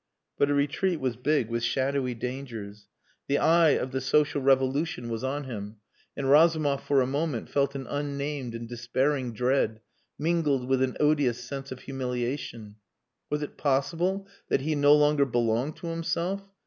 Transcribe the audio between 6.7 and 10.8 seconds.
for a moment felt an unnamed and despairing dread, mingled